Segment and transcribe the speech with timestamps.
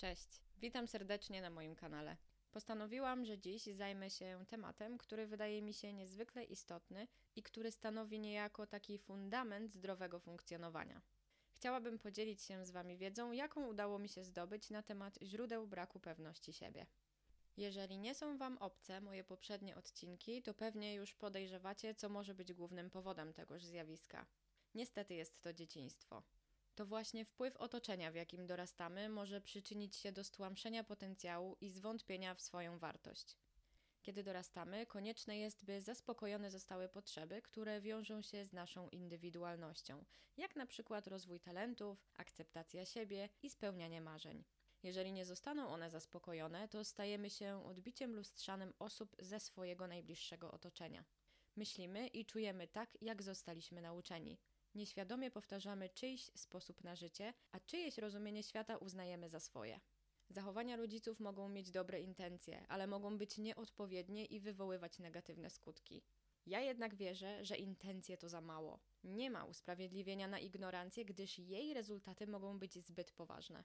[0.00, 2.16] Cześć, witam serdecznie na moim kanale.
[2.50, 8.20] Postanowiłam, że dziś zajmę się tematem, który wydaje mi się niezwykle istotny i który stanowi
[8.20, 11.02] niejako taki fundament zdrowego funkcjonowania.
[11.52, 16.00] Chciałabym podzielić się z Wami wiedzą, jaką udało mi się zdobyć na temat źródeł braku
[16.00, 16.86] pewności siebie.
[17.56, 22.52] Jeżeli nie są Wam obce moje poprzednie odcinki, to pewnie już podejrzewacie, co może być
[22.52, 24.26] głównym powodem tegoż zjawiska.
[24.74, 26.22] Niestety jest to dzieciństwo.
[26.80, 32.34] To właśnie wpływ otoczenia, w jakim dorastamy, może przyczynić się do stłamszenia potencjału i zwątpienia
[32.34, 33.36] w swoją wartość.
[34.02, 40.04] Kiedy dorastamy, konieczne jest, by zaspokojone zostały potrzeby, które wiążą się z naszą indywidualnością,
[40.36, 44.44] jak na przykład rozwój talentów, akceptacja siebie i spełnianie marzeń.
[44.82, 51.04] Jeżeli nie zostaną one zaspokojone, to stajemy się odbiciem lustrzanym osób ze swojego najbliższego otoczenia.
[51.56, 54.38] Myślimy i czujemy tak, jak zostaliśmy nauczeni.
[54.74, 59.80] Nieświadomie powtarzamy czyjś sposób na życie, a czyjeś rozumienie świata uznajemy za swoje.
[60.30, 66.02] Zachowania rodziców mogą mieć dobre intencje, ale mogą być nieodpowiednie i wywoływać negatywne skutki.
[66.46, 68.78] Ja jednak wierzę, że intencje to za mało.
[69.04, 73.64] Nie ma usprawiedliwienia na ignorancję, gdyż jej rezultaty mogą być zbyt poważne.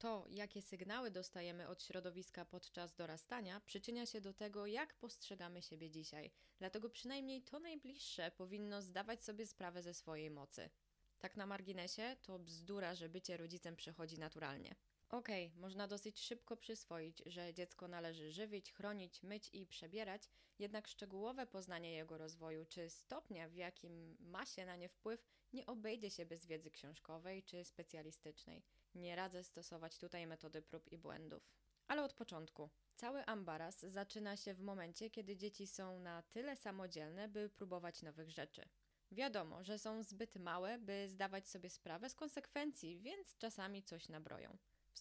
[0.00, 5.90] To, jakie sygnały dostajemy od środowiska podczas dorastania, przyczynia się do tego, jak postrzegamy siebie
[5.90, 6.30] dzisiaj.
[6.58, 10.70] Dlatego przynajmniej to najbliższe powinno zdawać sobie sprawę ze swojej mocy.
[11.18, 14.74] Tak na marginesie, to bzdura, że bycie rodzicem przychodzi naturalnie.
[15.10, 20.88] Okej, okay, można dosyć szybko przyswoić, że dziecko należy żywić, chronić, myć i przebierać, jednak
[20.88, 26.10] szczegółowe poznanie jego rozwoju czy stopnia, w jakim ma się na nie wpływ, nie obejdzie
[26.10, 28.62] się bez wiedzy książkowej czy specjalistycznej.
[28.94, 31.50] Nie radzę stosować tutaj metody prób i błędów.
[31.88, 32.70] Ale od początku.
[32.96, 38.30] Cały ambaras zaczyna się w momencie, kiedy dzieci są na tyle samodzielne, by próbować nowych
[38.30, 38.68] rzeczy.
[39.12, 44.58] Wiadomo, że są zbyt małe, by zdawać sobie sprawę z konsekwencji, więc czasami coś nabroją.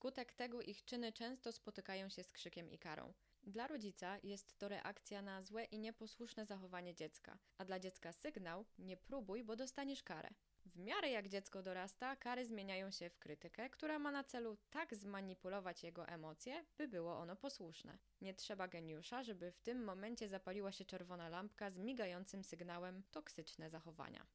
[0.00, 3.12] Wskutek tego ich czyny często spotykają się z krzykiem i karą.
[3.42, 8.64] Dla rodzica jest to reakcja na złe i nieposłuszne zachowanie dziecka, a dla dziecka sygnał:
[8.78, 10.30] nie próbuj, bo dostaniesz karę.
[10.66, 14.94] W miarę jak dziecko dorasta, kary zmieniają się w krytykę, która ma na celu tak
[14.94, 17.98] zmanipulować jego emocje, by było ono posłuszne.
[18.20, 23.70] Nie trzeba geniusza, żeby w tym momencie zapaliła się czerwona lampka z migającym sygnałem toksyczne
[23.70, 24.26] zachowania.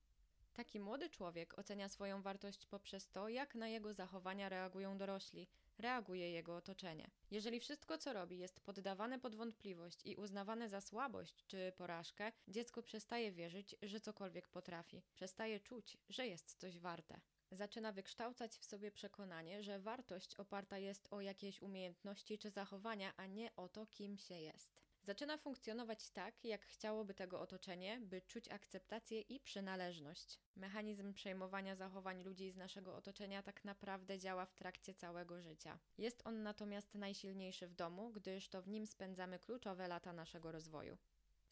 [0.56, 6.32] Taki młody człowiek ocenia swoją wartość poprzez to, jak na jego zachowania reagują dorośli, reaguje
[6.32, 7.10] jego otoczenie.
[7.32, 12.84] Jeżeli wszystko, co robi, jest poddawane pod wątpliwość i uznawane za słabość czy porażkę, dziecko
[12.84, 17.20] przestaje wierzyć, że cokolwiek potrafi, przestaje czuć, że jest coś warte.
[17.52, 23.26] Zaczyna wykształcać w sobie przekonanie, że wartość oparta jest o jakieś umiejętności czy zachowania, a
[23.26, 24.85] nie o to, kim się jest.
[25.06, 30.40] Zaczyna funkcjonować tak, jak chciałoby tego otoczenie, by czuć akceptację i przynależność.
[30.56, 35.80] Mechanizm przejmowania zachowań ludzi z naszego otoczenia tak naprawdę działa w trakcie całego życia.
[35.98, 40.98] Jest on natomiast najsilniejszy w domu, gdyż to w nim spędzamy kluczowe lata naszego rozwoju.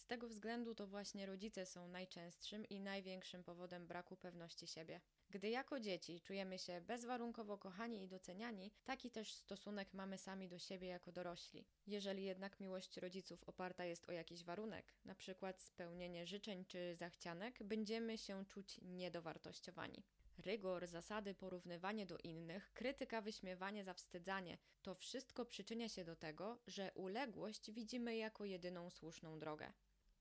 [0.04, 5.02] Z tego względu to właśnie rodzice są najczęstszym i największym powodem braku pewności siebie.
[5.30, 10.60] Gdy jako dzieci czujemy się bezwarunkowo kochani i doceniani, taki też stosunek mamy sami do
[10.60, 11.66] siebie jako dorośli.
[11.88, 15.54] Jeżeli jednak miłość rodziców oparta jest o jakiś warunek, np.
[15.58, 20.04] spełnienie życzeń czy zachcianek, będziemy się czuć niedowartościowani.
[20.38, 26.92] Rygor, zasady, porównywanie do innych, krytyka, wyśmiewanie, zawstydzanie to wszystko przyczynia się do tego, że
[26.96, 29.74] uległość widzimy jako jedyną słuszną drogę.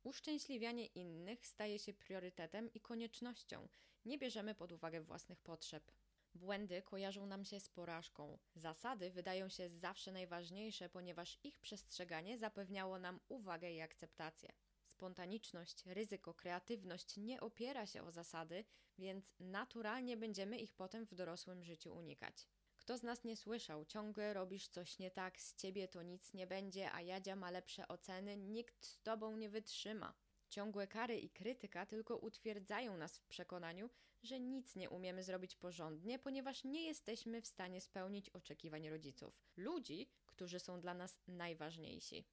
[0.02, 3.68] Uszczęśliwianie innych staje się priorytetem i koniecznością.
[4.04, 5.92] Nie bierzemy pod uwagę własnych potrzeb.
[6.34, 8.38] Błędy kojarzą nam się z porażką.
[8.54, 14.52] Zasady wydają się zawsze najważniejsze, ponieważ ich przestrzeganie zapewniało nam uwagę i akceptację.
[14.86, 18.64] Spontaniczność, ryzyko, kreatywność nie opiera się o zasady,
[18.98, 22.48] więc naturalnie będziemy ich potem w dorosłym życiu unikać.
[22.82, 26.46] Kto z nas nie słyszał, ciągle robisz coś nie tak, z ciebie to nic nie
[26.46, 30.14] będzie, a Jadzia ma lepsze oceny, nikt z tobą nie wytrzyma.
[30.48, 33.90] Ciągłe kary i krytyka tylko utwierdzają nas w przekonaniu,
[34.22, 40.08] że nic nie umiemy zrobić porządnie, ponieważ nie jesteśmy w stanie spełnić oczekiwań rodziców, ludzi,
[40.26, 42.24] którzy są dla nas najważniejsi.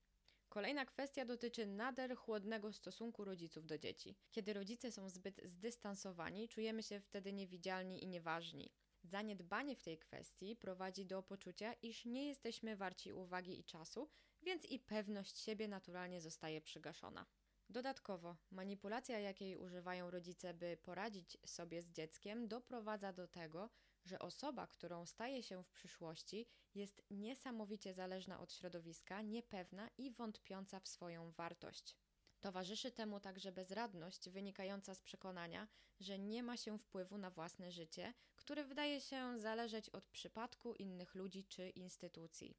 [0.49, 4.15] Kolejna kwestia dotyczy nader chłodnego stosunku rodziców do dzieci.
[4.31, 8.71] Kiedy rodzice są zbyt zdystansowani, czujemy się wtedy niewidzialni i nieważni.
[9.03, 14.09] Zaniedbanie w tej kwestii prowadzi do poczucia, iż nie jesteśmy warci uwagi i czasu,
[14.43, 17.25] więc i pewność siebie naturalnie zostaje przygaszona.
[17.69, 23.69] Dodatkowo, manipulacja, jakiej używają rodzice, by poradzić sobie z dzieckiem, doprowadza do tego,
[24.05, 30.79] że osoba, którą staje się w przyszłości, jest niesamowicie zależna od środowiska, niepewna i wątpiąca
[30.79, 31.95] w swoją wartość.
[32.41, 35.67] Towarzyszy temu także bezradność wynikająca z przekonania,
[35.99, 41.15] że nie ma się wpływu na własne życie, które wydaje się zależeć od przypadku innych
[41.15, 42.57] ludzi czy instytucji.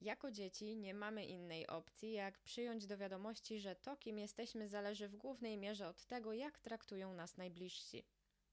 [0.00, 5.08] Jako dzieci nie mamy innej opcji, jak przyjąć do wiadomości, że to, kim jesteśmy, zależy
[5.08, 8.04] w głównej mierze od tego, jak traktują nas najbliżsi.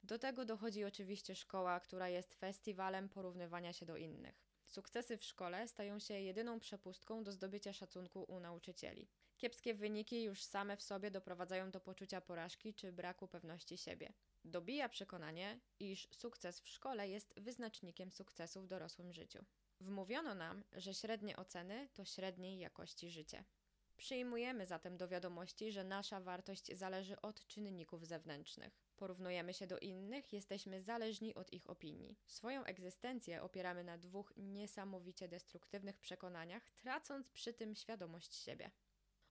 [0.04, 4.44] Do tego dochodzi oczywiście szkoła, która jest festiwalem porównywania się do innych.
[4.68, 9.08] Sukcesy w szkole stają się jedyną przepustką do zdobycia szacunku u nauczycieli.
[9.44, 14.14] Kiepskie wyniki już same w sobie doprowadzają do poczucia porażki czy braku pewności siebie.
[14.46, 19.46] Dobija przekonanie, iż sukces w szkole jest wyznacznikiem sukcesu w dorosłym życiu.
[19.80, 23.44] Wmówiono nam, że średnie oceny to średniej jakości życie.
[23.98, 28.80] Przyjmujemy zatem do wiadomości, że nasza wartość zależy od czynników zewnętrznych.
[28.96, 32.18] Porównujemy się do innych, jesteśmy zależni od ich opinii.
[32.26, 38.72] Swoją egzystencję opieramy na dwóch niesamowicie destruktywnych przekonaniach, tracąc przy tym świadomość siebie.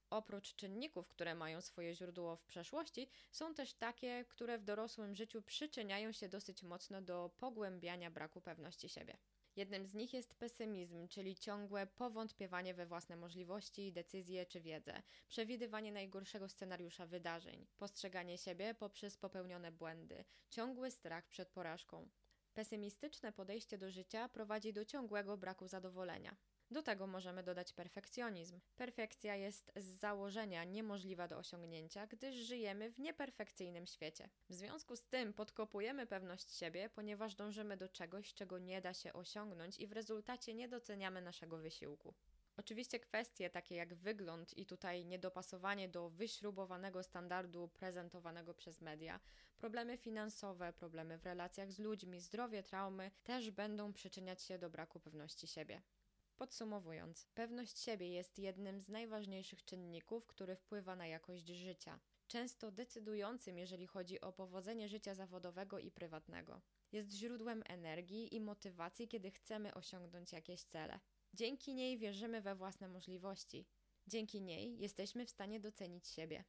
[0.09, 5.41] Oprócz czynników, które mają swoje źródło w przeszłości, są też takie, które w dorosłym życiu
[5.41, 9.17] przyczyniają się dosyć mocno do pogłębiania braku pewności siebie.
[9.55, 15.91] Jednym z nich jest pesymizm, czyli ciągłe powątpiewanie we własne możliwości, decyzje czy wiedzę, przewidywanie
[15.91, 22.09] najgorszego scenariusza wydarzeń, postrzeganie siebie poprzez popełnione błędy, ciągły strach przed porażką.
[22.53, 26.35] Pesymistyczne podejście do życia prowadzi do ciągłego braku zadowolenia.
[26.71, 28.59] Do tego możemy dodać perfekcjonizm.
[28.75, 34.29] Perfekcja jest z założenia niemożliwa do osiągnięcia, gdyż żyjemy w nieperfekcyjnym świecie.
[34.49, 39.13] W związku z tym podkopujemy pewność siebie, ponieważ dążymy do czegoś, czego nie da się
[39.13, 42.13] osiągnąć i w rezultacie nie doceniamy naszego wysiłku.
[42.57, 49.19] Oczywiście kwestie takie jak wygląd i tutaj niedopasowanie do wyśrubowanego standardu prezentowanego przez media,
[49.57, 54.99] problemy finansowe, problemy w relacjach z ludźmi, zdrowie, traumy też będą przyczyniać się do braku
[54.99, 55.81] pewności siebie.
[56.35, 63.57] Podsumowując, pewność siebie jest jednym z najważniejszych czynników, który wpływa na jakość życia, często decydującym,
[63.57, 66.61] jeżeli chodzi o powodzenie życia zawodowego i prywatnego.
[66.91, 70.99] Jest źródłem energii i motywacji, kiedy chcemy osiągnąć jakieś cele.
[71.35, 73.65] Dzięki niej wierzymy we własne możliwości.
[74.07, 76.43] Dzięki niej jesteśmy w stanie docenić siebie.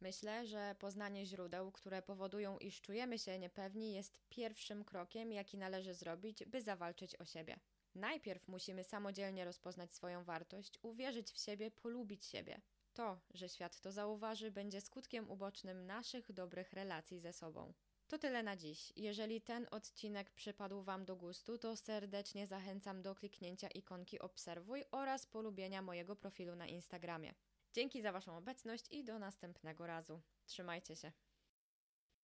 [0.00, 5.94] Myślę, że poznanie źródeł, które powodują, iż czujemy się niepewni, jest pierwszym krokiem, jaki należy
[5.94, 7.60] zrobić, by zawalczyć o siebie.
[7.94, 12.60] Najpierw musimy samodzielnie rozpoznać swoją wartość, uwierzyć w siebie, polubić siebie.
[12.92, 17.72] To, że świat to zauważy, będzie skutkiem ubocznym naszych dobrych relacji ze sobą.
[18.08, 18.92] To tyle na dziś.
[18.96, 25.26] Jeżeli ten odcinek przypadł Wam do gustu, to serdecznie zachęcam do kliknięcia ikonki obserwuj oraz
[25.26, 27.34] polubienia mojego profilu na Instagramie.
[27.72, 30.20] Dzięki za Waszą obecność i do następnego razu.
[30.46, 31.12] Trzymajcie się.